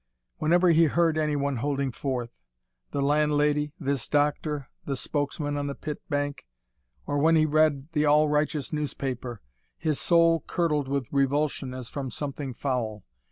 [0.37, 2.31] Whenever he heard anyone holding forth:
[2.89, 6.47] the landlady, this doctor, the spokesman on the pit bank:
[7.05, 9.43] or when he read the all righteous newspaper;
[9.77, 13.03] his soul curdled with revulsion as from something foul.